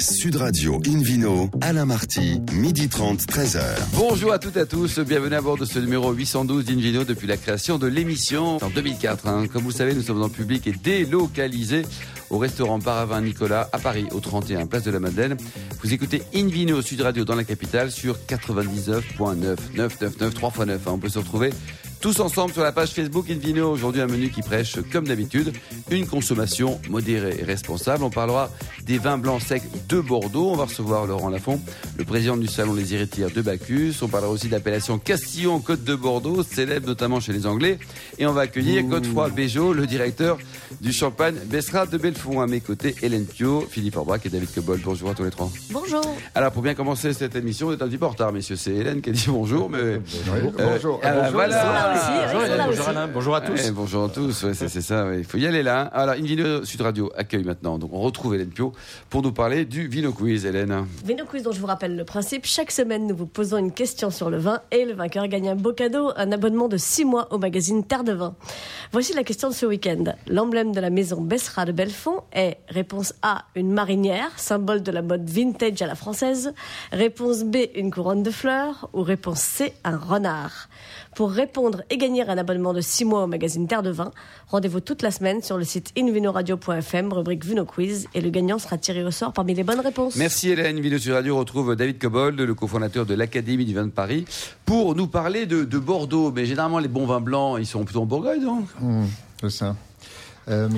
[0.00, 3.60] Sud Radio Invino, Alain Marty, midi 30, 13h.
[3.94, 7.26] Bonjour à toutes et à tous, bienvenue à bord de ce numéro 812 d'Invino depuis
[7.26, 9.26] la création de l'émission en 2004.
[9.26, 9.46] hein.
[9.52, 11.82] Comme vous le savez, nous sommes en public et délocalisés
[12.30, 15.36] au restaurant Paravin Nicolas à Paris, au 31 Place de la Madeleine.
[15.82, 20.68] Vous écoutez Invino Sud Radio dans la capitale sur 99.9, 999, 3 x 9.
[20.86, 20.90] hein.
[20.92, 21.50] On peut se retrouver
[22.00, 23.70] tous ensemble sur la page Facebook Invino.
[23.72, 25.52] Aujourd'hui, un menu qui prêche, comme d'habitude,
[25.90, 28.04] une consommation modérée et responsable.
[28.04, 28.50] On parlera
[28.86, 30.50] des vins blancs secs de Bordeaux.
[30.50, 31.60] On va recevoir Laurent Lafont,
[31.96, 33.94] le président du salon Les Héritières de Bacchus.
[34.02, 37.78] On parlera aussi d'appellation Castillon Côte de Bordeaux, célèbre notamment chez les Anglais.
[38.18, 40.38] Et on va accueillir Godefroy Béjot, le directeur
[40.80, 42.40] du champagne Bessera de Belfond.
[42.40, 44.80] À mes côtés, Hélène Pio, Philippe Orbrac et David Cobol.
[44.84, 45.50] Bonjour à tous les trois.
[45.70, 46.02] Bonjour.
[46.36, 48.56] Alors, pour bien commencer cette émission, on est un petit peu en retard, messieurs.
[48.56, 49.78] C'est Hélène qui a dit bonjour, mais.
[49.78, 50.52] Euh, Bonjour.
[51.02, 51.32] ah, Bonjour.
[51.32, 51.62] voilà.
[51.62, 51.87] Bonjour.
[51.92, 52.88] Bonjour.
[52.88, 53.08] Alain.
[53.08, 53.60] Bonjour à tous.
[53.66, 55.18] Eh, bonjour à tous, ouais, c'est ça, ouais.
[55.18, 55.82] il faut y aller là.
[55.82, 55.90] hein.
[55.92, 58.72] Alors, Invino Sud Radio accueille maintenant, donc on retrouve Hélène Pio
[59.10, 60.86] pour nous parler du Vino Quiz, Hélène.
[61.04, 62.44] Vino Quiz dont je vous rappelle le principe.
[62.46, 65.54] Chaque semaine, nous vous posons une question sur le vin et le vainqueur gagne un
[65.56, 68.34] beau cadeau, un abonnement de 6 mois au magazine Terre de Vin.
[68.92, 70.04] Voici la question de ce week-end.
[70.26, 75.02] L'emblème de la maison Bessera de Belfond est réponse A, une marinière, symbole de la
[75.02, 76.52] mode vintage à la française.
[76.92, 78.88] Réponse B, une couronne de fleurs.
[78.92, 80.68] Ou réponse C, un renard.
[81.18, 84.12] Pour répondre et gagner un abonnement de 6 mois au magazine Terre de Vin,
[84.46, 88.78] rendez-vous toute la semaine sur le site invinoradio.fm, rubrique Vino Quiz, et le gagnant sera
[88.78, 90.14] tiré au sort parmi les bonnes réponses.
[90.14, 90.78] Merci Hélène.
[90.78, 94.26] Vino Sud Radio retrouve David Cobold, le cofondateur de l'Académie du vin de Paris,
[94.64, 96.30] pour nous parler de, de Bordeaux.
[96.30, 98.62] Mais généralement, les bons vins blancs, ils sont plutôt en Bourgogne, non?
[99.40, 99.74] C'est ça.
[100.48, 100.68] Euh,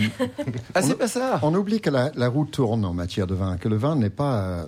[0.74, 3.56] Ah, c'est pas ça on oublie que la, la roue tourne en matière de vin,
[3.56, 4.64] que le vin n'est pas euh,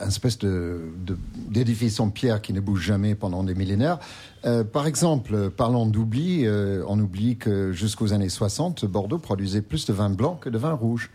[0.00, 1.16] un espèce de- de-
[1.48, 3.98] d'édifice en pierre qui ne bouge jamais pendant des millénaires.
[4.44, 9.86] Euh, par exemple, parlant d'oubli, euh, on oublie que jusqu'aux années 60, Bordeaux produisait plus
[9.86, 11.10] de vin blanc que de vin rouge.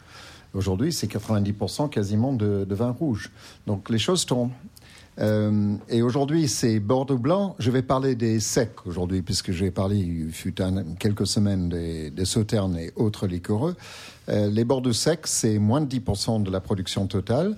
[0.56, 3.30] Aujourd'hui, c'est 90% quasiment de, de vin rouge.
[3.68, 4.50] Donc les choses tournent.
[5.20, 7.56] Euh, et aujourd'hui, c'est Bordeaux blanc.
[7.60, 12.10] Je vais parler des secs aujourd'hui, puisque j'ai parlé, il fut un- quelques semaines des,
[12.10, 13.76] des sauternes et autres liquoreux.
[14.30, 17.58] Euh, les Bordeaux secs, c'est moins de 10% de la production totale.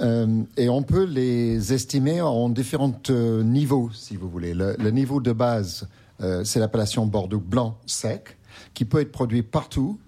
[0.00, 2.94] Euh, et on peut les estimer en différents
[3.42, 4.54] niveaux, si vous voulez.
[4.54, 5.88] Le, le niveau de base,
[6.44, 8.36] c'est l'appellation Bordeaux blanc sec,
[8.74, 9.98] qui peut être produit partout,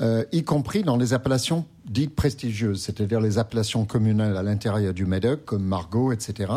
[0.00, 5.06] euh, y compris dans les appellations dites prestigieuses, c'est-à-dire les appellations communales à l'intérieur du
[5.06, 6.52] Médoc, comme Margaux, etc.,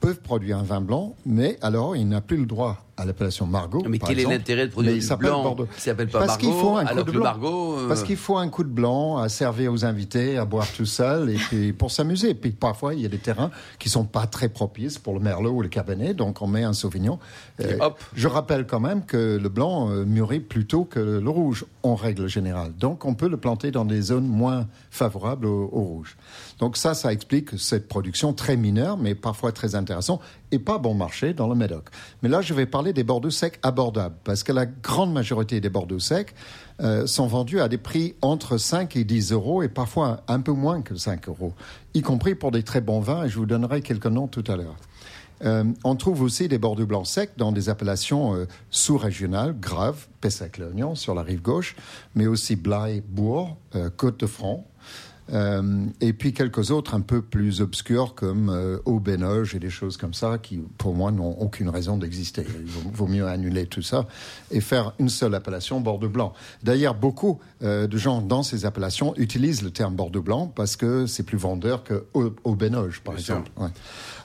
[0.00, 3.82] peuvent produire un vin blanc, mais alors il n'a plus le droit à l'appellation Margaux.
[3.88, 6.62] Mais par quel est l'intérêt de produire du blanc qui s'appelle pas Parce qu'il Margaux,
[6.62, 7.78] faut un coup alors de que le blanc.
[7.78, 10.86] Euh, Parce qu'il faut un coup de blanc à servir aux invités, à boire tout
[10.86, 12.30] seul, et puis pour s'amuser.
[12.30, 15.20] Et puis parfois, il y a des terrains qui sont pas très propices pour le
[15.20, 17.18] merlot ou le cabernet, donc on met un sauvignon.
[17.60, 18.00] Euh, hop.
[18.14, 22.28] Je rappelle quand même que le blanc euh, mûrit plutôt que le rouge, en règle
[22.28, 22.72] générale.
[22.78, 26.16] Donc on peut le planter dans des zones moins favorables au, au rouge.
[26.58, 30.20] Donc ça, ça explique cette production très mineure, mais parfois très intéressante,
[30.54, 31.88] et pas bon marché dans le Médoc.
[32.22, 35.68] Mais là, je vais parler des Bordeaux secs abordables, parce que la grande majorité des
[35.68, 36.32] Bordeaux secs
[36.80, 40.52] euh, sont vendus à des prix entre 5 et 10 euros, et parfois un peu
[40.52, 41.52] moins que 5 euros,
[41.94, 44.56] y compris pour des très bons vins, et je vous donnerai quelques noms tout à
[44.56, 44.76] l'heure.
[45.44, 50.94] Euh, on trouve aussi des Bordeaux blancs secs dans des appellations euh, sous-régionales, Grave, Pessac-Léognan
[50.94, 51.74] sur la rive gauche,
[52.14, 54.64] mais aussi Blaye, Bourg, euh, Côte-de-Front,
[55.32, 59.96] euh, et puis quelques autres un peu plus obscurs comme euh, Aubenoge et des choses
[59.96, 62.44] comme ça qui, pour moi, n'ont aucune raison d'exister.
[62.60, 64.06] Il vaut, vaut mieux annuler tout ça
[64.50, 66.32] et faire une seule appellation Bordeaux blanc.
[66.62, 71.06] D'ailleurs, beaucoup euh, de gens dans ces appellations utilisent le terme Bordeaux blanc parce que
[71.06, 73.34] c'est plus vendeur que Au- Aubenoge, par Bien sûr.
[73.36, 73.50] exemple.
[73.60, 73.68] Ouais.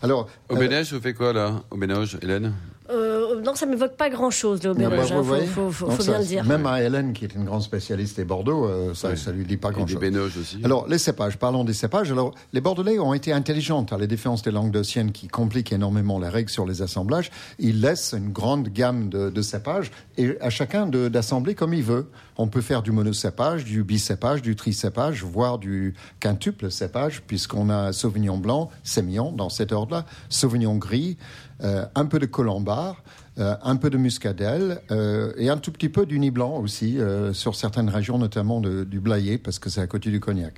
[0.02, 1.62] Alors, Au euh, Bénège, vous faites quoi là?
[1.72, 2.54] Au Bénoge, Hélène?
[2.90, 5.12] Euh, non, ça m'évoque pas grand-chose, le bah, auberge.
[5.14, 6.44] vous hein, faut, faut- faut- Donc faut ça, bien le dire.
[6.46, 9.58] Même à Hélène, qui est une grande spécialiste des Bordeaux, euh, ça, ça lui dit
[9.58, 10.00] pas Et des grand-chose.
[10.00, 10.60] Bénoges aussi.
[10.64, 12.12] Alors, les cépages, parlons des cépages.
[12.12, 16.20] Alors, les Bordelais ont été intelligents, à la défense des langues d'Ossienne qui compliquent énormément
[16.20, 17.32] les règles sur les assemblages.
[17.60, 22.08] Ils laissent une grande gamme de, de cépages et à chacun d'assembler comme il veut.
[22.38, 27.92] On peut faire du monocépage, du bicépage, du tricépage, voire du quintuple cépage, puisqu'on a
[27.92, 31.18] Sauvignon blanc, sémillon dans cet ordre-là, Sauvignon gris,
[31.64, 33.04] euh, un peu de colombard,
[33.40, 37.00] euh, un peu de muscadelle euh, et un tout petit peu du nid blanc aussi
[37.00, 40.56] euh, sur certaines régions, notamment du Blayais, parce que c'est à côté du cognac.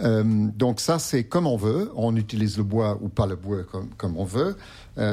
[0.00, 1.90] Donc ça, c'est comme on veut.
[1.94, 3.64] On utilise le bois ou pas le bois
[3.96, 4.56] comme, on veut.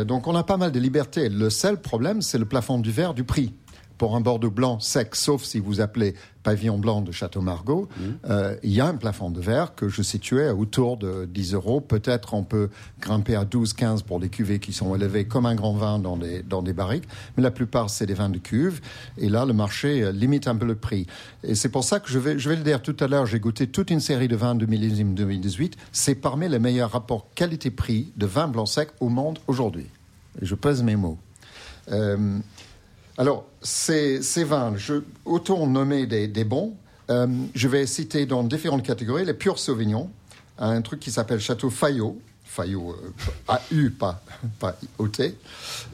[0.06, 1.30] Donc on a pas mal de liberté.
[1.30, 3.54] Le seul problème, c'est le plafond du verre du prix.
[3.98, 6.13] Pour un Bordeaux blanc sec, sauf si vous appelez
[6.47, 8.03] pavillon blanc de Château Margaux, Mmh.
[8.29, 11.81] euh, il y a un plafond de verre que je situais autour de 10 euros.
[11.81, 12.69] Peut-être on peut
[13.01, 16.15] grimper à 12, 15 pour des cuvées qui sont élevées comme un grand vin dans
[16.15, 17.03] des, dans des barriques,
[17.35, 18.79] mais la plupart c'est des vins de cuve.
[19.17, 21.05] Et là, le marché euh, limite un peu le prix.
[21.44, 23.41] Et c'est pour ça que je vais, je vais le dire tout à l'heure, j'ai
[23.41, 25.75] goûté toute une série de vins de millésime 2018.
[25.91, 29.88] C'est parmi les meilleurs rapports qualité-prix de vins blancs secs au monde aujourd'hui.
[30.41, 31.17] Je pèse mes mots.
[31.91, 32.39] Euh,
[33.17, 36.75] alors, ces, ces vins, je, autant nommer des, des bons,
[37.09, 40.09] euh, je vais citer dans différentes catégories les purs Sauvignon,
[40.59, 42.95] un truc qui s'appelle Château Fayot, Fayot,
[43.49, 44.21] euh, AU, pas,
[44.59, 45.21] pas OT,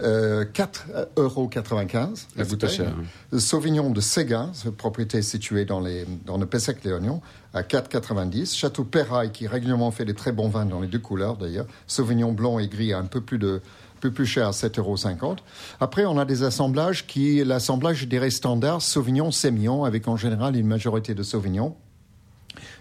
[0.02, 1.62] euh, 4,95 euros la
[1.96, 2.70] Ah, c'est pas bouteille.
[2.70, 2.94] cher,
[3.34, 3.40] hein.
[3.40, 7.22] Sauvignon de Séguin, cette propriété située dans, les, dans le Pessac-les-Oignons,
[7.54, 8.56] à 4,90.
[8.56, 11.68] Château Perraille, qui régulièrement fait des très bons vins dans les deux couleurs d'ailleurs.
[11.88, 13.62] Sauvignon blanc et gris, un peu plus de
[14.04, 15.36] peu plus cher à 7,50 euros.
[15.80, 20.58] Après, on a des assemblages qui, l'assemblage, je dirais, standard, Sauvignon, Sémillon, avec en général
[20.58, 21.76] une majorité de Sauvignon.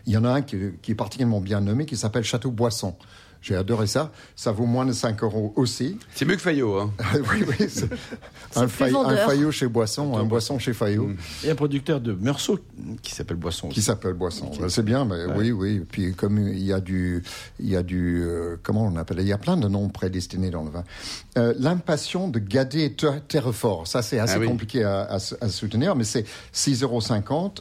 [0.06, 2.96] Il y en a un qui est particulièrement bien nommé, qui s'appelle Château Boisson.
[3.42, 4.12] J'ai adoré ça.
[4.36, 5.98] Ça vaut moins de 5 euros aussi.
[6.14, 6.78] C'est mieux que Fayot.
[6.78, 6.90] Hein.
[7.14, 7.66] oui, oui.
[7.68, 7.88] c'est-
[8.54, 9.28] Un, plus Fay- un vendeur.
[9.30, 11.10] Fayot chez Boisson, un Boisson chez Fayot.
[11.44, 12.60] Y a un producteur de Meursault
[13.02, 13.68] qui s'appelle Boisson.
[13.68, 13.86] Qui aussi.
[13.86, 14.50] s'appelle Boisson.
[14.68, 15.80] C'est bien, mais oui, oui.
[15.90, 17.22] Puis comme il y a du,
[17.58, 20.50] il y a du, euh, comment on appelle Il y a plein de noms prédestinés
[20.50, 20.84] dans le vin.
[21.38, 23.86] Euh, L'impassion de Gadet Ter- Terrefort.
[23.86, 24.46] Ça, c'est assez Ah oui.
[24.46, 26.24] compliqué à, à s- à soutenir, mais c'est
[26.54, 27.00] 6,50 euros.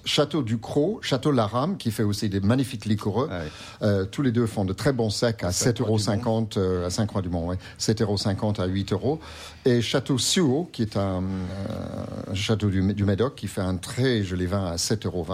[0.05, 3.29] Château du Croc, Château Larame, qui fait aussi des magnifiques liquoreux.
[3.31, 3.49] Ah oui.
[3.83, 7.47] Euh, tous les deux font de très bons secs à 7,50 euros euh, à Saint-Croix-du-Mont.
[7.47, 7.57] Ouais.
[7.79, 9.19] 7,50 euros à 8 euros.
[9.65, 14.45] Et Château Suot, qui est un, euh, château du, Médoc, qui fait un très joli
[14.45, 15.25] vin à 7,20 euros.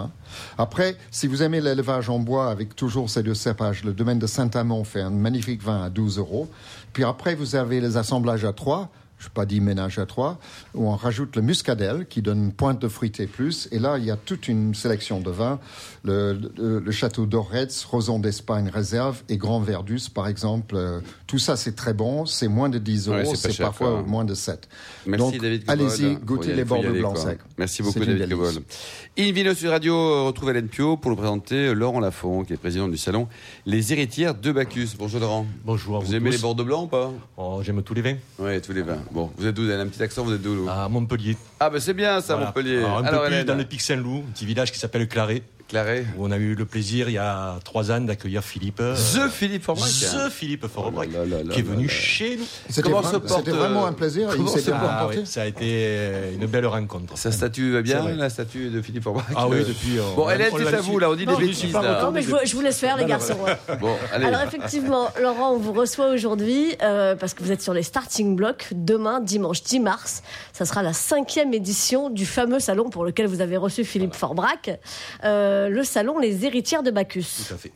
[0.57, 4.27] Après, si vous aimez l'élevage en bois avec toujours ces deux cépages, le domaine de
[4.27, 6.49] Saint-Amand fait un magnifique vin à 12 euros.
[6.93, 8.89] Puis après, vous avez les assemblages à trois.
[9.19, 10.37] Je n'ai pas dit ménage à trois,
[10.75, 13.67] où on rajoute le muscadelle qui donne une pointe de fruité plus.
[13.71, 15.59] Et là, il y a toute une sélection de vins.
[16.03, 20.75] Le, le- le château d'Oretz, Roson d'Espagne réserve et Grand Verdus, par exemple.
[20.75, 22.25] Euh, tout ça, c'est très bon.
[22.27, 23.33] C'est moins de 10 Ouais, euros.
[23.35, 24.01] c'est parfois quoi.
[24.03, 24.69] moins de 7.
[25.07, 27.39] Merci Donc, David allez-y, goûtez les aller, blancs secs.
[27.57, 28.29] Merci beaucoup David.
[28.29, 28.53] Cobol.
[29.17, 32.87] In Vino sur Radio retrouve Hélène Pio pour nous présenter Laurent Lafont, qui est président
[32.87, 33.27] du salon
[33.65, 34.89] Les Héritières de Bacchus.
[34.97, 35.47] Bonjour Laurent.
[35.65, 36.35] Bonjour vous aimez tous.
[36.35, 37.11] les Bordeaux blancs ou pas?
[37.37, 38.15] Oh, J'aime tous les vins.
[38.37, 38.99] Oui, tous les vins.
[39.11, 41.37] Bon, vous êtes d'où Vous avez un petit accent, vous êtes d'où À Montpellier.
[41.59, 42.35] Ah, ben c'est bien ça.
[42.37, 42.77] Montpellier.
[42.79, 45.43] Alors, un peu plus Hélène, dans le Pic Saint-Loup, un petit village qui s'appelle Claret,
[45.73, 48.79] Où on a eu le plaisir il y a trois ans d'accueillir Philippe.
[48.79, 49.89] euh, The Philippe Forbrac.
[49.89, 51.91] The Philippe Forbrac, Oh qui est là venu là.
[51.91, 52.45] chez nous.
[52.69, 54.29] C'était Comment vra- se porte, c'était vraiment euh, un plaisir.
[54.29, 57.17] comment Il bien porte- Ah ça a été euh, une belle rencontre.
[57.17, 59.99] Sa statue va bien, la statue de Philippe Forbrac Ah oui, Euh, depuis.
[59.99, 62.01] euh, Bon, on- Hélène, c'est à vous, là, on dit des je bêtises, là.
[62.03, 63.37] Non, mais je vous, je vous laisse faire, les garçons.
[63.81, 64.25] Bon, allez.
[64.25, 68.35] Alors effectivement, Laurent, on vous reçoit aujourd'hui euh, parce que vous êtes sur les starting
[68.35, 68.67] blocks.
[68.71, 70.23] Demain, dimanche 10 mars,
[70.53, 74.69] ça sera la cinquième édition du fameux salon pour lequel vous avez reçu Philippe Forbrac,
[75.23, 77.45] euh, le salon Les Héritières de Bacchus.
[77.47, 77.71] Tout à fait.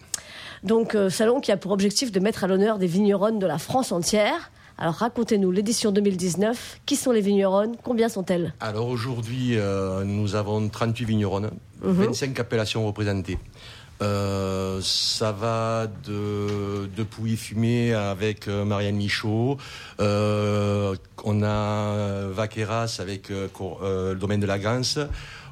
[0.63, 3.57] Donc euh, salon qui a pour objectif de mettre à l'honneur des vigneronnes de la
[3.57, 4.51] France entière.
[4.77, 6.81] Alors racontez-nous l'édition 2019.
[6.85, 7.75] Qui sont les vigneronnes?
[7.83, 8.53] Combien sont-elles?
[8.59, 11.51] Alors aujourd'hui, euh, nous avons 38 vigneronnes,
[11.81, 13.37] 25 appellations représentées.
[14.01, 19.57] Euh, ça va de, de Pouilly Fumé avec euh, Marianne Michaud.
[19.99, 23.47] Euh, on a Vaqueras avec euh,
[23.83, 24.97] euh, le domaine de la Gance.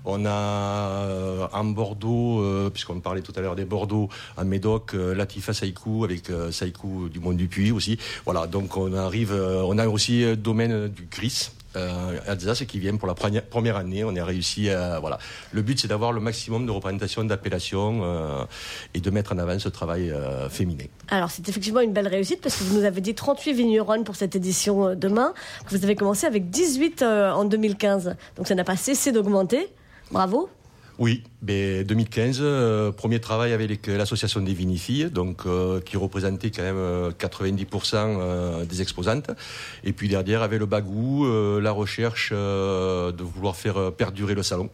[0.06, 4.94] On a euh, en Bordeaux, euh, puisqu'on parlait tout à l'heure des Bordeaux, en Médoc,
[4.94, 7.98] euh, Latifa Saïkou avec euh, Saïkou du Mont du Puy aussi.
[8.26, 11.52] Voilà, donc on arrive, euh, on a aussi euh, domaine du Gris.
[11.76, 15.20] Euh, Alsace qui vient pour la première année, on a réussi à voilà.
[15.52, 18.44] Le but c'est d'avoir le maximum de représentation d'appellations euh,
[18.96, 20.86] et de mettre en avant ce travail euh, féminin.
[21.10, 24.16] Alors c'est effectivement une belle réussite parce que vous nous avez dit 38 vigneronnes pour
[24.16, 25.36] cette édition euh, demain.
[25.70, 28.16] Vous avez commencé avec 18 euh, en 2015.
[28.36, 29.70] Donc ça n'a pas cessé d'augmenter.
[30.12, 30.50] Bravo.
[31.00, 36.62] Oui, ben 2015, euh, premier travail avec l'association des vinifilles, donc euh, qui représentait quand
[36.62, 39.32] même euh, 90% euh, des exposantes.
[39.86, 41.26] Et puis derrière, avec le bagou,
[41.62, 44.70] la recherche de vouloir faire perdurer le salon.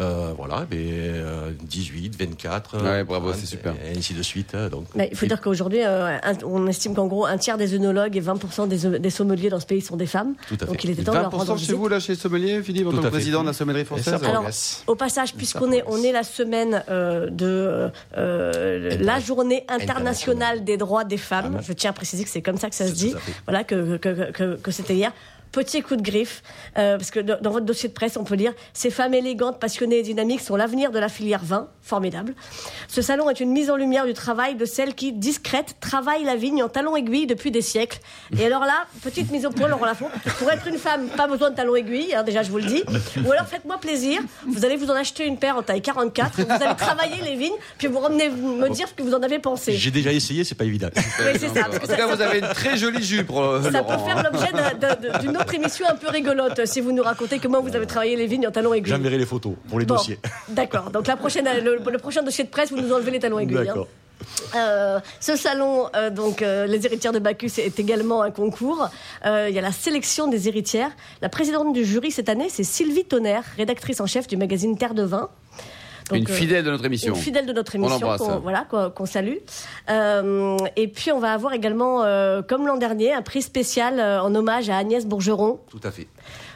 [0.00, 2.82] Euh, voilà, ben, euh, 18, 24.
[2.82, 3.74] Ouais, bravo, 30, c'est super.
[3.84, 4.54] Et ainsi de suite.
[4.54, 7.74] euh, Donc, Mais il faut dire qu'aujourd'hui, euh, on estime qu'en gros, un tiers des
[7.74, 10.34] œnologues et 20% des, des sommeliers dans ce pays sont des femmes.
[10.46, 10.66] Tout à fait.
[10.66, 11.74] Donc il était temps de leur rendre 20% chez visite.
[11.74, 14.46] vous, là, chez Sommelier, Philippe, en Tout tant que président de la sommellerie française Alors,
[14.86, 20.76] au passage, puisqu'on est, on est la semaine euh, de euh, la journée internationale des
[20.76, 22.92] droits des femmes, Ah, je tiens à préciser que c'est comme ça que ça se
[22.92, 23.14] dit,
[23.46, 25.12] voilà, que, que, que, que c'était hier.
[25.52, 26.42] Petit coup de griffe,
[26.76, 29.98] euh, parce que dans, votre dossier de presse, on peut lire Ces femmes élégantes, passionnées
[29.98, 31.68] et dynamiques sont l'avenir de la filière vin.
[31.82, 32.34] Formidable.
[32.88, 36.36] Ce salon est une mise en lumière du travail de celles qui, discrètes, travaillent la
[36.36, 37.98] vigne en talons aiguilles depuis des siècles.
[38.38, 40.08] Et alors là, petite mise au point, Laurent Lafont.
[40.38, 42.82] Pour être une femme, pas besoin de talons aiguilles, hein, déjà je vous le dis.
[43.24, 46.52] Ou alors faites-moi plaisir, vous allez vous en acheter une paire en taille 44, vous
[46.62, 49.72] allez travailler les vignes, puis vous revenez me dire ce que vous en avez pensé.
[49.72, 50.88] J'ai déjà essayé, c'est pas évident.
[50.94, 51.64] Oui, c'est ça.
[51.64, 53.92] parce En tout ça- cas, ça vous avez une très jolie jupe, euh, ça peut
[53.92, 54.06] Laurent.
[54.06, 57.60] faire l'objet d'un- d'un- d'une autre émission un peu rigolote si vous nous racontez comment
[57.60, 58.92] vous avez travaillé les vignes en talons aiguilles.
[58.92, 60.18] J'enverrai les photos pour les Bon, dossiers.
[60.48, 60.90] D'accord.
[60.90, 63.56] Donc la prochaine, le, le prochain dossier de presse, vous nous enlevez les talons aiguilles.
[63.58, 63.64] hein.
[63.64, 63.88] D'accord.
[64.56, 68.88] Euh, ce salon, euh, donc euh, les héritières de Bacchus, est également un concours.
[69.24, 70.90] Il y a la sélection des héritières.
[71.22, 74.94] La présidente du jury cette année, c'est Sylvie Tonnerre, rédactrice en chef du magazine Terre
[74.94, 75.28] de Vin.
[76.10, 77.14] Donc, Une euh, fidèle de notre émission.
[77.14, 78.66] une fidèle de notre On émission, qu'on voilà,
[79.04, 79.36] salue.
[79.90, 84.22] Euh, et puis on va avoir également, euh, comme l'an dernier, un prix spécial euh,
[84.22, 86.06] en hommage à Agnès Bourgeron, Tout à fait.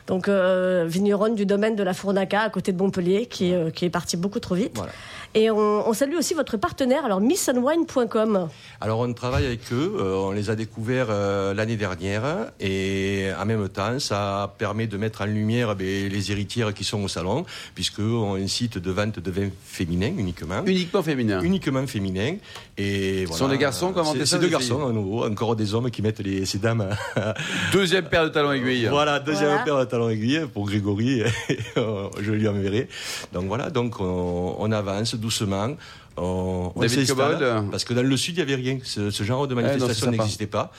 [0.07, 3.91] donc vigneronne du domaine de la Fournaca à côté de Montpellier, qui, est, qui est
[3.91, 4.73] partie beaucoup trop vite.
[4.77, 4.93] Voilà.
[5.35, 8.49] Et on, on salue aussi votre partenaire, alors missonwine.com.
[8.83, 13.47] Alors on travaille avec eux, euh, on les a découverts euh, l'année dernière et en
[13.47, 17.47] même temps ça permet de mettre en lumière ben, les héritières qui sont au salon
[17.75, 20.63] puisque on a un site de vente de vins féminins uniquement.
[20.67, 21.41] Uniquement féminin.
[21.41, 22.35] Uniquement féminin
[22.77, 23.39] et voilà.
[23.39, 26.21] sont des garçons inventé C'est- deux des garçons à nouveau, encore des hommes qui mettent
[26.21, 26.89] les, ces dames.
[27.73, 28.87] Deuxième paire de talons aiguilles.
[28.87, 29.65] voilà, deuxième Voilà.
[29.65, 31.23] paire de talons aiguilles pour Grégory,
[31.77, 32.89] je lui enverrai.
[33.33, 35.77] Donc voilà, donc on, on avance doucement.
[36.19, 38.79] On, on s'installe, parce que dans le sud, il n'y avait rien.
[38.85, 40.71] Ce, ce genre de c'est manifestation n'existait pas.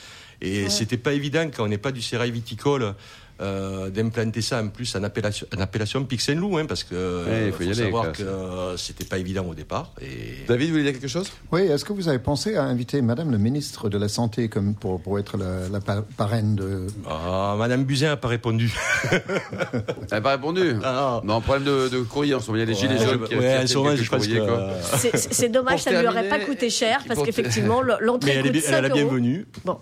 [0.41, 2.93] Et c'était pas évident quand on n'est pas du sérail viticole.
[3.41, 7.47] Euh, d'implanter ça en plus en appellation, en appellation Pic Saint-Loup, hein, parce que Ouais,
[7.47, 9.91] il faut y aller, savoir que euh, c'était pas évident au départ.
[10.01, 11.31] Et David, vous voulez dire quelque chose?
[11.51, 14.75] Oui, est-ce que vous avez pensé à inviter Madame le ministre de la Santé comme
[14.75, 16.87] pour, pour être la, la pa- parraine de...
[17.09, 18.73] Ah, Madame Buzyn n'a pas répondu.
[19.11, 19.21] Elle
[20.11, 20.75] n'a pas répondu?
[20.83, 21.21] Ah.
[21.23, 22.57] Non, problème de, de courrier en ce moment.
[22.57, 25.17] Il y a les gilets jaunes je- qui ouais, quelques je pense que-.
[25.17, 28.59] C'est- dommage, ça ne lui aurait pas coûté cher, parce pour- qu'effectivement, l'entrée elle est,
[28.61, 28.95] 5 elle est la euros.
[29.09, 29.45] bienvenue.
[29.65, 29.77] Bon.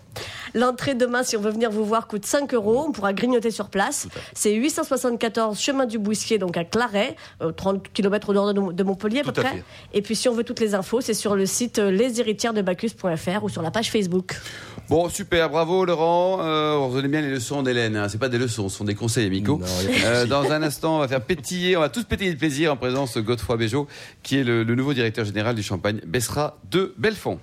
[0.53, 2.86] L'entrée demain, si on veut venir vous voir, coûte 5 euros.
[2.88, 4.08] On pourra grignoter sur place.
[4.34, 8.84] C'est 874 chemin du Bouissier, donc à Claret, euh, 30 km au nord de, de
[8.84, 9.43] Montpellier à peu à près.
[9.58, 9.63] fait.
[9.93, 13.50] Et puis si on veut toutes les infos, c'est sur le site euh, leshéritièresdebacchus.fr ou
[13.50, 14.36] sur la page Facebook.
[14.89, 16.39] Bon, super, bravo Laurent.
[16.41, 17.96] Euh, retenez bien les leçons d'Hélène.
[17.96, 18.08] Hein.
[18.10, 19.60] C'est pas des leçons, ce sont des conseils amicaux.
[19.60, 19.65] Non,
[20.05, 22.77] Euh, dans un instant, on va faire pétiller, on va tous pétiller de plaisir en
[22.77, 23.88] présence de Godefroy Béjot,
[24.24, 27.39] qui est le, le nouveau directeur général du Champagne Bessera de Belfond.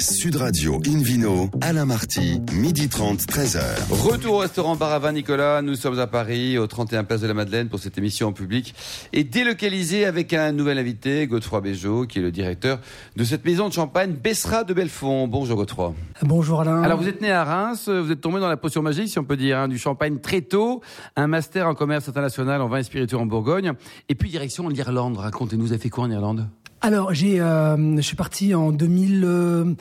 [0.00, 3.60] Sud Radio Invino, Alain Marty, midi 30, 13h.
[3.90, 5.60] Retour au restaurant Bar à Vin Nicolas.
[5.60, 8.76] Nous sommes à Paris, au 31 Place de la Madeleine, pour cette émission en public
[9.12, 12.78] et délocalisée avec un nouvel invité, Godefroy Béjot, qui est le directeur
[13.16, 15.26] de cette maison de champagne Bessera de Belfond.
[15.26, 15.94] Bonjour Godefroy.
[16.22, 16.80] Bonjour Alain.
[16.82, 19.24] Alors vous êtes né à Reims, vous êtes tombé dans la potion magique, si on
[19.24, 20.80] peut dire, hein, du champagne très tôt,
[21.16, 23.72] un master en commerce international en vin et spiritueux en Bourgogne,
[24.08, 25.16] et puis direction l'Irlande.
[25.16, 26.46] Racontez-nous, vous avez fait quoi en Irlande?
[26.80, 29.74] Alors j'ai, euh, je suis parti en 2000, euh,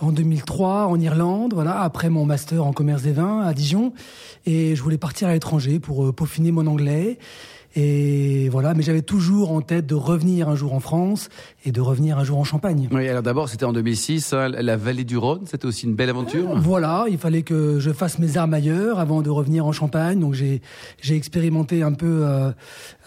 [0.00, 3.92] en 2003 en Irlande, voilà, après mon master en commerce des vins à Dijon,
[4.44, 7.18] et je voulais partir à l'étranger pour euh, peaufiner mon anglais.
[7.76, 11.28] Et voilà, mais j'avais toujours en tête de revenir un jour en France
[11.64, 12.88] et de revenir un jour en Champagne.
[12.92, 16.10] Oui, alors d'abord c'était en 2006, hein, la vallée du Rhône, c'était aussi une belle
[16.10, 16.56] aventure.
[16.58, 20.20] Voilà, il fallait que je fasse mes armes ailleurs avant de revenir en Champagne.
[20.20, 20.62] Donc j'ai
[21.00, 22.50] j'ai expérimenté un peu euh,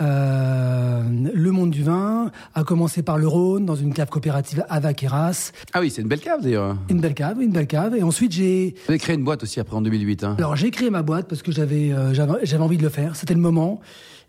[0.02, 4.80] euh, le monde du vin, à commencer par le Rhône dans une cave coopérative à
[4.80, 6.76] Vaqueras, Ah oui, c'est une belle cave d'ailleurs.
[6.90, 7.96] une belle cave, une belle cave.
[7.96, 10.24] Et ensuite j'ai Vous avez créé une boîte aussi après en 2008.
[10.24, 10.36] Hein.
[10.38, 13.16] alors j'ai créé ma boîte parce que j'avais euh, j'avais j'avais envie de le faire.
[13.16, 13.80] C'était le moment.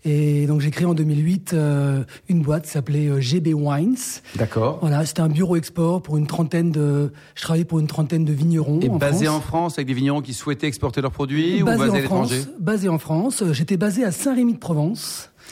[0.04, 3.96] Et donc j'ai créé en 2008 euh, une boîte qui s'appelait euh, GB Wines.
[4.36, 4.78] D'accord.
[4.80, 7.12] Voilà, c'était un bureau export pour une trentaine de.
[7.34, 8.80] Je travaillais pour une trentaine de vignerons.
[8.80, 9.36] Et en basé France.
[9.36, 12.04] en France avec des vignerons qui souhaitaient exporter leurs produits ou basé basé à en
[12.04, 13.42] France, l'étranger basé en France.
[13.52, 14.54] J'étais basé à Saint-Rémy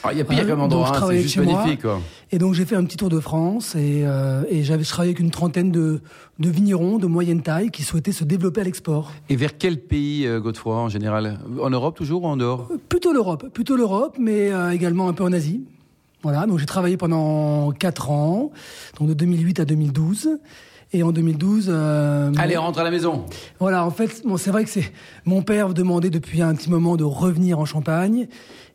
[0.03, 1.81] Ah, Il y a pire Voilà, comme endroit, hein, c'est juste magnifique.
[1.81, 1.99] Quoi.
[2.31, 5.11] Et donc j'ai fait un petit tour de France et, euh, et j'avais je travaillais
[5.11, 6.01] avec une trentaine de,
[6.39, 9.11] de vignerons de moyenne taille qui souhaitaient se développer à l'export.
[9.29, 11.39] Et vers quel pays, euh, Godefroy, en général?
[11.61, 12.67] En Europe toujours ou en dehors?
[12.71, 15.63] Euh, Plutôt l'Europe, plutôt l'Europe, mais euh, également un peu en Asie.
[16.23, 18.51] Voilà, donc j'ai travaillé pendant quatre ans,
[18.99, 20.29] donc de 2008 à 2012.
[20.93, 23.25] Et en 2012, euh, mon- Allez, on rentre à la maison.
[23.59, 24.89] Voilà, en fait, bon, c'est vrai que c'est
[25.25, 28.27] mon père me demandait depuis un petit moment de revenir en Champagne.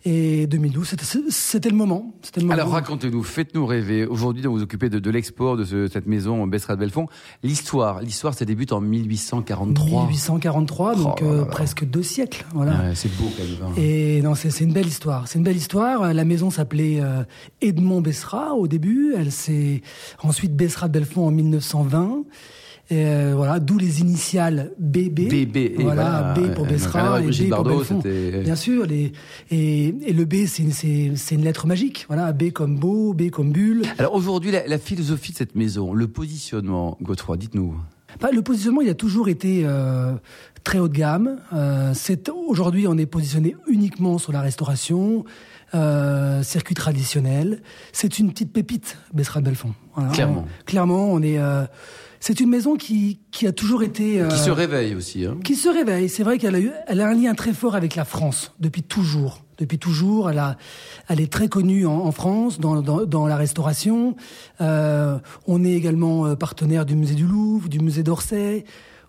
[0.05, 2.13] Et 2012, c'était- le moment.
[2.23, 2.55] C'était le moment.
[2.61, 4.05] Alors racontez-nous, faites-nous rêver.
[4.05, 7.07] Aujourd'hui, vous vous occupez de, de l'export de ce- cette maison Bessera de Belfond.
[7.45, 10.07] L'histoire, l'histoire, ça débute en 1843.
[10.07, 11.45] 1843, donc Oh euh, là.
[11.47, 12.45] presque deux siècles.
[12.53, 12.73] Voilà.
[12.73, 13.73] Ouais, c'est beau quand même.
[13.73, 13.75] hein.
[13.81, 15.29] Et non, c'est c'est une belle histoire.
[15.29, 16.13] C'est une belle histoire.
[16.13, 17.23] La maison s'appelait euh,
[17.61, 19.15] Edmond Bessera au début.
[19.17, 19.83] Elle s'est
[20.23, 22.25] ensuite Bessera de Belfond en 1920.
[22.91, 25.29] Et voilà, d'où les initiales BB.
[25.29, 28.03] BB, voilà, B pour Bessera et B pour Belfond.
[28.05, 29.13] Bien sûr, les,
[29.51, 32.05] et, et le B, c'est une, une, lettre magique.
[32.09, 33.83] Voilà, B comme beau, B comme bulle.
[33.99, 37.75] Alors aujourd'hui, la, la, philosophie de cette maison, le positionnement, Godefroy, dites-nous.
[38.21, 40.13] Bah, le positionnement, il a toujours été euh,
[40.63, 41.39] très haut de gamme.
[41.53, 41.93] Euh,
[42.49, 45.25] aujourd'hui, on est positionné uniquement sur la restauration,
[45.75, 47.63] euh, circuit traditionnel.
[47.93, 49.75] C'est une petite pépite, Bessera Belfond.
[50.13, 50.47] Clairement.
[50.65, 51.39] clairement, on est.
[51.39, 51.65] Euh,
[52.21, 54.23] c'est une maison qui, qui a toujours été...
[54.31, 55.27] Qui se réveille aussi.
[55.27, 55.39] Hein.
[55.43, 56.09] Qui se réveille.
[56.09, 58.85] C'est vrai qu'elle a, eu, elle a un lien très fort avec la France, depuis
[58.85, 59.43] toujours.
[59.59, 60.57] Depuis toujours, elle, a,
[61.09, 64.15] elle est très connue en, en France, dans, dans, dans, la restauration.
[64.61, 68.65] On est également partenaire du musée du Louvre, du musée d'Orsay.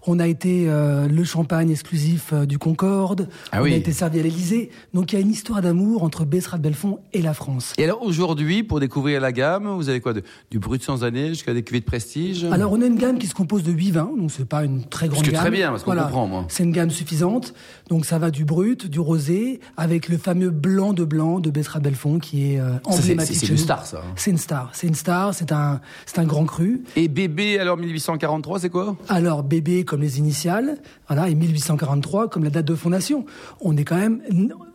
[0.05, 3.29] On a été euh, le champagne exclusif euh, du Concorde.
[3.51, 4.69] Ah on a été servi à l'Élysée.
[4.93, 7.73] Donc il y a une histoire d'amour entre Bessrat Belfond et la France.
[7.77, 10.13] Et alors aujourd'hui, pour découvrir la gamme, vous avez quoi
[10.51, 12.43] Du brut sans année jusqu'à des cuvées de prestige?
[12.51, 14.83] Alors on a une gamme qui se compose de 8 vins, donc c'est pas une
[14.83, 15.35] très grande gamme.
[15.35, 16.45] très bien, parce qu'on comprend moi.
[16.49, 17.53] C'est une gamme suffisante.
[17.89, 21.79] Donc ça va du brut, du rosé, avec le fameux blanc de blanc de Bessrat
[21.79, 23.37] Belfond qui est euh, emblématique.
[23.37, 24.01] C'est une star ça.
[24.17, 24.69] C'est une star.
[24.73, 25.33] C'est une star.
[25.33, 25.79] C'est un,
[26.17, 26.83] un grand cru.
[26.97, 28.97] Et bébé alors 1843, c'est quoi?
[29.07, 33.27] Alors bébé comme les initiales, voilà, et 1843 comme la date de fondation.
[33.61, 34.23] On est quand même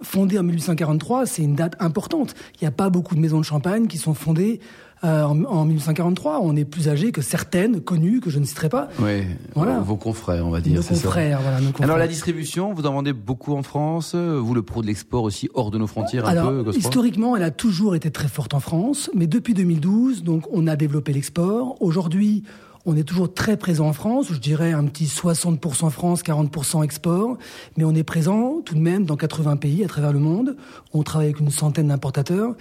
[0.01, 2.37] fondé en 1843, c'est une date importante.
[2.55, 4.61] Il n'y a pas beaucoup de maisons de champagne qui sont fondées
[5.03, 6.39] euh, en, 1843.
[6.41, 8.91] On est plus âgé que certaines connues que je ne citerai pas.
[9.01, 9.25] Oui,
[9.57, 9.81] voilà.
[9.81, 10.77] vos confrères, on va dire.
[10.77, 11.61] Nos confrères, voilà.
[11.61, 11.87] Nos confrères.
[11.87, 14.15] Alors la distribution, vous en vendez beaucoup en France.
[14.15, 16.71] Vous le pro de l'export aussi hors de nos frontières un Alors, peu.
[16.77, 20.77] Historiquement, elle a toujours été très forte en France, mais depuis 2012, donc on a
[20.77, 21.75] développé l'export.
[21.81, 22.45] Aujourd'hui,
[22.87, 27.37] on est toujours très présent en France, je dirais un petit 60% France, 40% export,
[27.77, 30.57] mais on est présent tout de même dans 80 pays à travers le monde.
[30.93, 32.55] On travaille avec une centaine d'importateurs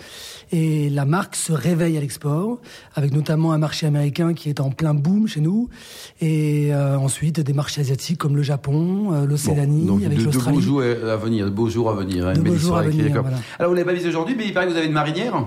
[0.51, 2.59] et la marque se réveille à l'export,
[2.95, 5.69] avec notamment un marché américain qui est en plein boom chez nous,
[6.19, 10.57] et euh, ensuite des marchés asiatiques comme le Japon, euh, l'Océanie, avec l'Australie.
[10.57, 12.27] De beaux jours à venir, de beaux jours à venir.
[12.27, 13.23] Hein, de beaux jours à venir.
[13.59, 15.45] Alors vous l'avez pas vu aujourd'hui, mais il paraît que vous avez une marinière?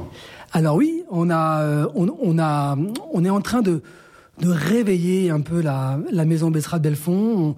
[0.52, 2.76] Alors oui, on a, euh, on a,
[3.12, 3.82] on est en train de
[4.40, 7.54] de réveiller un peu la, la maison Bessera de Belfond.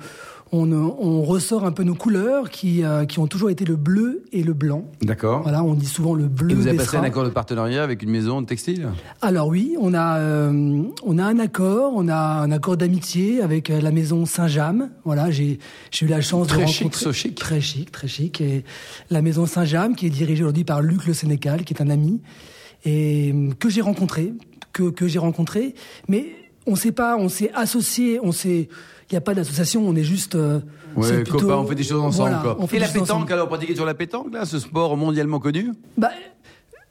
[0.55, 4.23] On, on, ressort un peu nos couleurs qui, euh, qui ont toujours été le bleu
[4.33, 4.85] et le blanc.
[5.01, 5.41] D'accord.
[5.41, 6.51] Voilà, on dit souvent le bleu.
[6.51, 8.91] Et vous avez passé un accord de partenariat avec une maison de textile?
[9.23, 13.71] Alors oui, on a euh, on a un accord, on a un accord d'amitié avec
[13.71, 14.91] euh, la maison Saint-James.
[15.07, 15.59] Voilà, j'ai
[15.91, 17.35] j'ai eu la chance très de chic, rencontrer chic.
[17.35, 18.62] très chic, très chic et
[19.09, 22.21] la maison Saint-James qui est dirigée aujourd'hui par Luc Le Sénécal, qui est un ami
[22.85, 24.35] et que j'ai rencontré,
[24.75, 25.75] que que j'ai rencontré,
[26.09, 28.69] mais on sait pas, on s'est associé, on s'est,
[29.11, 30.35] il n'y a pas d'association, on est juste.
[30.35, 30.61] Euh,
[30.97, 32.37] ouais, copains, on fait des choses ensemble.
[32.42, 32.57] quoi.
[32.72, 35.72] Et la pétanque, alors, pratiquer sur la pétanque, là, ce sport mondialement connu?
[35.96, 36.11] Bah,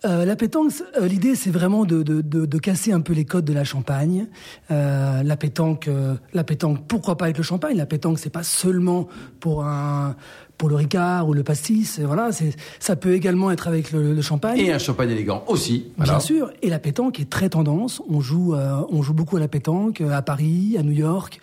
[0.04, 3.26] euh, la pétanque, euh, l'idée c'est vraiment de, de, de, de, casser un peu les
[3.26, 4.28] codes de la Champagne.
[4.72, 7.78] Euh, la pétanque, euh, la pétanque, pourquoi pas avec le champagne?
[7.78, 9.08] La pétanque, c'est pas seulement
[9.40, 10.16] pour un
[10.62, 12.00] pour le Ricard ou le pastis.
[12.00, 14.60] Voilà, c'est ça peut également être avec le, le champagne.
[14.60, 15.88] Et un champagne élégant aussi.
[15.98, 16.52] Bien sûr.
[16.62, 18.00] Et la pétanque est très tendance.
[18.08, 21.40] On joue, on joue beaucoup à la pétanque à Paris, à New York.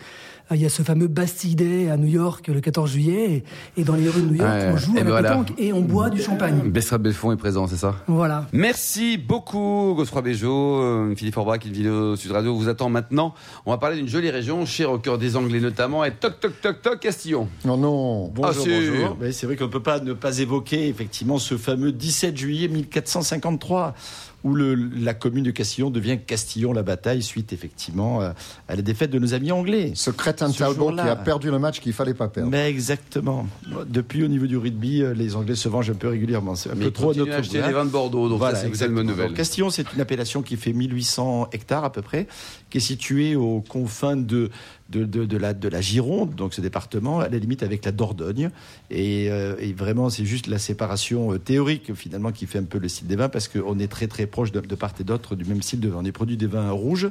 [0.51, 3.43] Ah, il y a ce fameux Bastille Day à New York le 14 juillet,
[3.77, 5.29] et, dans les rues de New York, on joue à la voilà.
[5.29, 6.71] pétanque et on boit du champagne.
[6.71, 7.93] Bessra Belfond est présent, c'est ça?
[8.07, 8.47] Voilà.
[8.51, 13.35] Merci beaucoup, Godefroy Béjot, euh, Philippe Orbach, une vidéo Sud Radio vous attend maintenant.
[13.67, 16.59] On va parler d'une jolie région, chère au cœur des Anglais notamment, et toc toc
[16.59, 17.47] toc toc Castillon.
[17.63, 19.17] Non, non, bonjour, ah, bonjour.
[19.31, 23.93] c'est vrai qu'on ne peut pas ne pas évoquer effectivement ce fameux 17 juillet 1453
[24.43, 28.31] où le, la commune de Castillon devient Castillon-la-Bataille suite effectivement euh,
[28.67, 29.91] à la défaite de nos amis anglais.
[29.95, 32.49] Ce crétin Talbot qui a perdu le match qu'il fallait pas perdre.
[32.49, 33.47] Mais exactement.
[33.87, 36.55] Depuis au niveau du rugby, euh, les Anglais se vengent un peu régulièrement.
[36.55, 38.93] C'est un peu trop à notre acheter des vins de Bordeaux, donc voilà, c'est une
[38.93, 39.33] bonne nouvelle.
[39.33, 42.27] Castillon, c'est une appellation qui fait 1800 hectares à peu près,
[42.69, 44.49] qui est située aux confins de
[44.89, 47.91] de, de, de, la, de la Gironde, donc ce département, à la limite avec la
[47.91, 48.49] Dordogne.
[48.89, 52.79] Et, euh, et vraiment, c'est juste la séparation euh, théorique, finalement, qui fait un peu
[52.79, 55.45] le style des vins, parce qu'on est très, très proche de, part et d'autre du
[55.45, 55.99] même style de vin.
[55.99, 57.09] On est produit des vins rouges,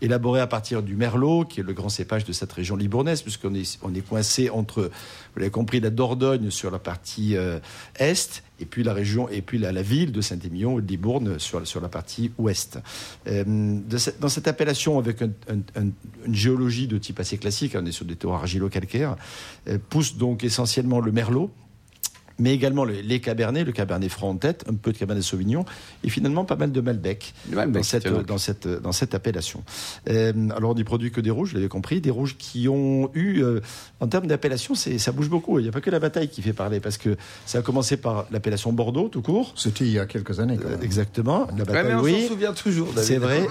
[0.00, 3.54] élaborés à partir du Merlot, qui est le grand cépage de cette région libournaise, puisqu'on
[3.54, 7.60] est, on est coincé entre, vous l'avez compris, la Dordogne sur la partie euh,
[7.98, 12.30] est et puis la région, et puis la, ville de Saint-Émilion Libourne sur, la partie
[12.38, 12.78] ouest.
[13.26, 13.44] Euh,
[14.20, 15.88] dans cette appellation, avec un, un, un,
[16.26, 19.16] une géologie de type assez classique, on est sur des terroirs argilo-calcaires,
[19.68, 21.50] euh, pousse donc essentiellement le merlot,
[22.40, 25.64] mais également les, les cabernets, le cabernet franc en tête, un peu de cabernet sauvignon,
[26.02, 28.26] et finalement pas mal de malbec, dans, cette, tiens donc.
[28.26, 29.62] dans, cette, dans cette appellation.
[30.08, 33.10] Euh, alors on n'y produit que des rouges, vous l'avez compris, des rouges qui ont
[33.14, 33.60] eu, euh,
[34.00, 35.58] en termes d'appellation, ça bouge beaucoup.
[35.58, 37.96] Il n'y a pas que la bataille qui fait parler, parce que ça a commencé
[37.96, 39.52] par l'appellation Bordeaux, tout court.
[39.56, 40.56] C'était il y a quelques années.
[40.56, 40.82] Quand Euh, même.
[40.82, 41.46] exactement.
[41.48, 42.22] La Ouais, bataille, mais on oui.
[42.22, 42.88] s'en souvient toujours.
[42.96, 43.46] C'est vrai.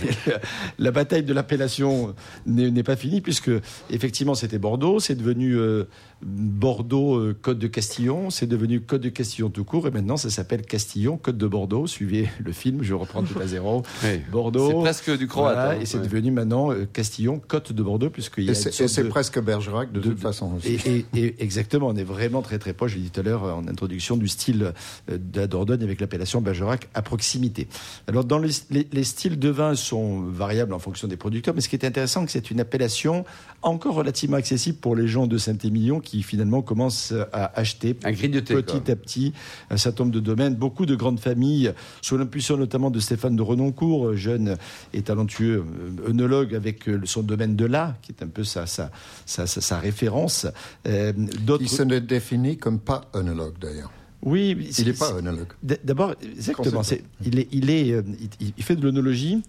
[0.78, 2.14] la bataille de l'appellation
[2.46, 3.50] n'est pas finie puisque
[3.90, 5.84] effectivement c'était Bordeaux, c'est devenu euh,
[6.22, 10.28] Bordeaux euh, Côte de Castillon, c'est devenu Côte de Castillon tout court et maintenant ça
[10.28, 11.86] s'appelle Castillon Côte de Bordeaux.
[11.86, 13.82] Suivez le film, je reprends tout à zéro.
[14.04, 14.20] Oui.
[14.30, 14.68] Bordeaux.
[14.68, 15.54] C'est presque du croate.
[15.54, 15.78] Voilà, hein.
[15.80, 16.04] et c'est Ouais.
[16.04, 18.54] devenu maintenant euh, Castillon Côte de Bordeaux puisqu'il y a Et
[18.88, 20.76] c'est presque Bergerac de, de- toute façon aussi.
[20.86, 23.22] et, et- et exactement, on est vraiment très très proche, je l'ai dit tout à
[23.22, 24.72] l'heure euh, en introduction, du style
[25.10, 27.68] euh, de la Dordogne avec l'appellation Bergerac à proximité.
[28.08, 31.60] Alors dans les, les- les styles de vin sont variables en fonction des producteurs, mais
[31.60, 33.24] ce qui est intéressant, c'est que c'est une appellation
[33.62, 38.54] encore relativement accessible pour les gens de Saint-Émilion qui finalement commencent à acheter Un grignoté,
[38.54, 38.92] petit quoi.
[38.92, 39.32] à petit
[39.70, 40.54] un certain nombre de domaines.
[40.54, 44.56] Beaucoup de grandes familles, sous l'impulsion notamment de Stéphane de Renoncourt, euh, jeune
[44.92, 45.64] et talentueux
[46.06, 48.90] euh, œnologue avec euh, son domaine de là, qui est un peu sa, sa,
[49.26, 50.46] sa, sa- sa référence.
[50.86, 51.62] Euh, D'autres.
[51.62, 53.90] Il se ne définit comme pas œnologue d'ailleurs.
[54.22, 55.48] Oui, Il n'est pas œnologue.
[55.62, 56.82] D'abord, exactement.
[56.82, 58.02] C'est- Il, est, il, est, euh,
[58.40, 59.42] il, il fait de l'œnologie.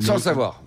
[0.00, 0.62] Sans le savoir.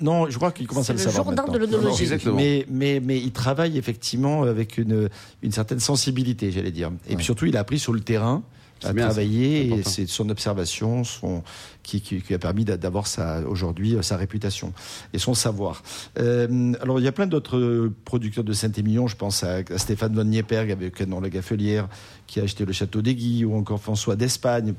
[0.00, 1.24] Non, je crois qu'il commence à le le savoir.
[1.24, 1.78] Jourdain de maintenant.
[1.78, 2.02] l'œnologie.
[2.02, 2.36] Exactement.
[2.36, 5.08] Mais, mais, mais il travaille effectivement avec une,
[5.42, 6.90] une certaine sensibilité, j'allais dire.
[7.08, 8.42] Et puis surtout, il a appris sur le terrain
[8.82, 11.42] à travailler et c'est son observation son,
[11.82, 13.06] qui, qui, qui a permis d'a- d'avoir
[13.48, 14.74] aujourd'hui euh, sa réputation
[15.14, 15.82] et son savoir.
[16.18, 19.06] Euh, alors, il y a plein d'autres euh, producteurs de Saint-Émilion.
[19.06, 21.88] Je pense à, à Stéphane von Nieperg avec Canon la Gaffelière
[22.26, 24.74] qui a acheté le château d'Aiguille ou encore François d'Espagne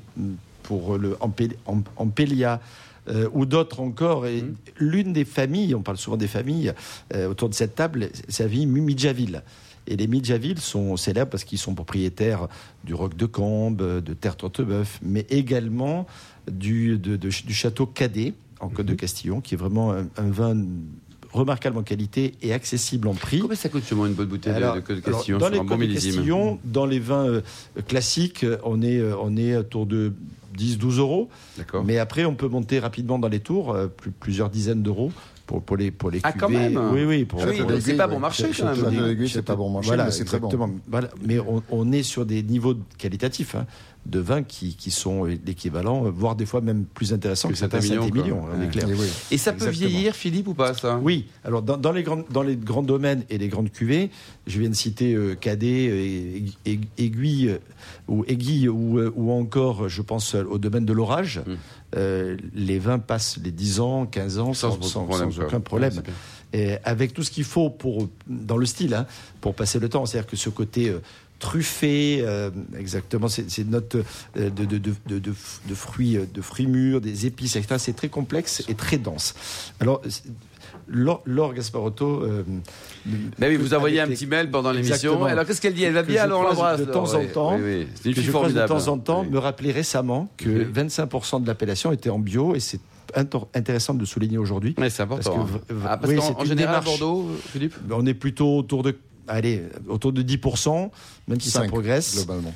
[0.62, 2.60] pour le Ampé- Am- Ampélia.
[3.08, 4.26] Euh, ou d'autres encore.
[4.26, 4.54] Et Mmh.
[4.80, 6.74] l'une des familles, on parle souvent des familles
[7.13, 9.44] euh, autour de cette table, c'est la famille Midjaville.
[9.88, 12.48] Et les Midjaville sont célèbres parce qu'ils sont propriétaires
[12.84, 16.08] du Roc de Combe, de Terre Tortebeuf, mais également
[16.52, 18.98] du, de- de- du château Cadet en Côte de Mmh.
[18.98, 20.58] Castillon, qui est vraiment un, un vin
[21.32, 23.39] remarquable en qualité et accessible en prix.
[23.39, 25.46] Combien ça coûte sûrement une bonne bouteille de- Alors, de Côte de alors, Castillon dans
[25.48, 26.13] sur les un bon millésime?
[26.15, 27.41] Castillon, dans les vins euh,
[27.88, 30.13] classiques, on est, on est autour de
[30.58, 31.30] 10-12 euros.
[31.58, 31.84] D'accord.
[31.84, 35.12] Mais après, on peut monter rapidement dans les tours, euh, plus- plusieurs dizaines d'euros
[35.46, 37.26] pour, pour les pour les Ah, quand même Oui, oui.
[37.26, 39.28] Pour, Ah oui, c'est pas bon marché, quand même.
[39.28, 40.50] C'est pas bon marché, voilà, mais c'est très bon.
[40.88, 41.10] Voilà.
[41.24, 43.65] Mais on, on est sur des niveaux qualitatifs hein,
[44.06, 47.80] de vins qui, qui sont l'équivalent, voire des fois même plus intéressants Que que, certains
[47.80, 48.68] on est Ouais.
[48.72, 48.89] clair.
[48.89, 49.08] Et oui.
[49.32, 49.89] Et ça peut Exactement.
[49.89, 51.00] vieillir, Philippe, ou pas, ça?
[51.02, 54.12] Oui, alors dans, dans les grands, dans les grands domaines et les grandes cuvées,
[54.48, 57.58] je viens de citer euh, Cadet, euh, Aiguille, Aiguille,
[58.08, 61.39] ou Aiguille, ou, euh, ou encore, je pense, euh, au domaine de l'orage.
[61.46, 61.52] Mm.
[61.98, 65.48] Euh, les vins passent les 10 ans, 15 ans sans, Sans sans- problème, sans quoi.
[65.48, 65.94] aucun problème.
[66.54, 69.08] Et avec tout ce qu'il faut pour, dans le style, hein,
[69.41, 70.06] pour passer le temps.
[70.06, 71.00] C'est-à-dire que ce côté euh,
[71.39, 75.34] truffé, euh, exactement, c'est c'est une note euh, de, de, de, de,
[75.76, 77.76] fruits, euh, de fruits mûrs, des épices, etc.
[77.78, 79.34] C'est très complexe et très dense.
[79.80, 80.02] Alors,
[80.88, 82.21] Laure, Gasparotto.
[82.24, 82.43] euh,
[83.39, 85.24] Mais oui, vous envoyez un les- petit mail pendant l'émission.
[85.26, 85.84] Alors, qu'est-ce qu'elle dit?
[85.84, 86.80] Elle va bien, alors on l'embrasse.
[86.80, 88.13] de temps en temps, Oui, oui.
[88.13, 89.30] Que je de temps en temps, Oui.
[89.30, 90.65] me rappeler récemment que Oui.
[90.74, 92.80] 25% de l'appellation était en bio et c'est
[93.54, 94.76] intéressant de le souligner aujourd'hui.
[94.78, 95.36] Ouais, c'est important.
[95.38, 96.82] Parce que v- Ah, parce en général, à.
[96.82, 97.74] Bordeaux, Philippe?
[97.89, 98.95] On est plutôt autour de,
[99.28, 100.90] allez, autour de 10%,
[101.28, 102.16] même si ça Cinq, progresse.
[102.16, 102.54] globalement.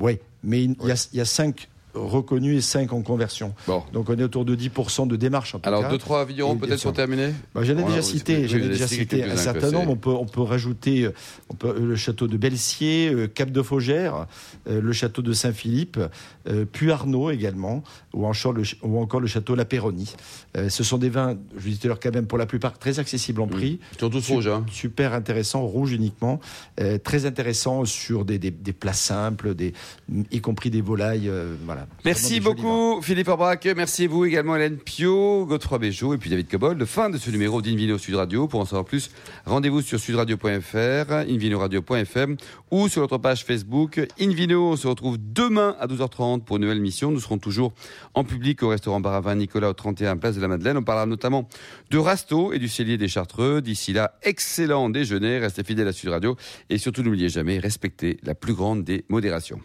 [0.00, 3.54] Oui, mais il y, a, il y a 5 reconnus et 5 en conversion.
[3.66, 3.82] Bon.
[3.92, 5.90] Donc on est autour de 10% de démarche en tout Alors, cas.
[5.90, 6.90] deux, trois vignerons Et bien peut-être sûr.
[6.90, 9.90] pour terminer Bah, J'en ai Voilà, déjà cité, j'en ai déjà cité un certain nombre.
[9.90, 11.12] On peut, on peut rajouter euh,
[11.48, 14.26] on peut, le château de Belsier, euh, Cap de Faugère,
[14.68, 15.98] euh, le château de Saint-Philippe,
[16.72, 17.82] puis Arnaud également,
[18.14, 20.14] ou encore le, ou encore le château La Péronie.
[20.68, 23.40] Ce sont des vins, je vous disais tout quand même pour la plupart très accessibles
[23.40, 23.78] en prix.
[23.94, 26.40] Ils sont tous Su- rouges, hein Super intéressant, rouge uniquement,
[27.04, 29.72] très intéressant sur des, des, des plats simples, des,
[30.32, 31.28] y compris des volailles.
[31.28, 31.92] euh, voilà.
[32.04, 36.48] Merci beaucoup Philippe Aubrac, merci à vous également Hélène Pio, Godefroy Béjot et puis David
[36.48, 36.84] Cobol.
[36.86, 38.48] Fin de ce numéro d'Invino Sud Radio.
[38.48, 39.10] Pour en savoir plus,
[39.46, 42.36] rendez-vous sur sudradio.fr, invinoradio.fm
[42.70, 44.00] ou sur notre page Facebook.
[44.20, 47.10] Invino, on se retrouve demain à 12h30 pour une nouvelle mission.
[47.10, 47.72] Nous serons toujours
[48.14, 50.76] en public au restaurant Bar à Vin Nicolas au 31 Place de la Madeleine.
[50.76, 51.48] On parlera notamment
[51.90, 53.60] de Rasto et du cellier des Chartreux.
[53.62, 56.36] D'ici là, excellent déjeuner, restez fidèles à Sud Radio
[56.68, 59.60] et surtout n'oubliez jamais, respectez la plus grande des modérations.